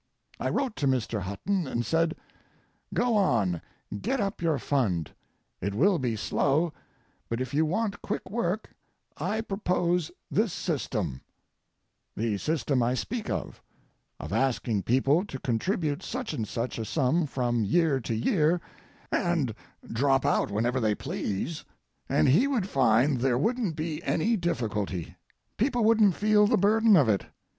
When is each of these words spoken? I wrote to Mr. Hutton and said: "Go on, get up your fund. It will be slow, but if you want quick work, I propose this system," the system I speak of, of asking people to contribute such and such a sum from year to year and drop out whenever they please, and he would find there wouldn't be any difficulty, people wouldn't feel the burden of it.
I 0.39 0.49
wrote 0.49 0.75
to 0.77 0.87
Mr. 0.87 1.21
Hutton 1.21 1.67
and 1.67 1.85
said: 1.85 2.15
"Go 2.91 3.15
on, 3.15 3.61
get 4.01 4.19
up 4.19 4.41
your 4.41 4.57
fund. 4.57 5.11
It 5.61 5.75
will 5.75 5.99
be 5.99 6.15
slow, 6.15 6.73
but 7.29 7.39
if 7.39 7.53
you 7.53 7.67
want 7.67 8.01
quick 8.01 8.27
work, 8.31 8.71
I 9.17 9.41
propose 9.41 10.09
this 10.31 10.51
system," 10.53 11.21
the 12.17 12.39
system 12.39 12.81
I 12.81 12.95
speak 12.95 13.29
of, 13.29 13.61
of 14.19 14.33
asking 14.33 14.81
people 14.81 15.23
to 15.25 15.37
contribute 15.37 16.01
such 16.01 16.33
and 16.33 16.47
such 16.47 16.79
a 16.79 16.85
sum 16.85 17.27
from 17.27 17.63
year 17.63 17.99
to 17.99 18.15
year 18.15 18.59
and 19.11 19.53
drop 19.87 20.25
out 20.25 20.49
whenever 20.49 20.79
they 20.79 20.95
please, 20.95 21.63
and 22.09 22.27
he 22.27 22.47
would 22.47 22.67
find 22.67 23.19
there 23.19 23.37
wouldn't 23.37 23.75
be 23.75 24.01
any 24.01 24.35
difficulty, 24.35 25.15
people 25.57 25.83
wouldn't 25.83 26.15
feel 26.15 26.47
the 26.47 26.57
burden 26.57 26.97
of 26.97 27.07
it. 27.07 27.27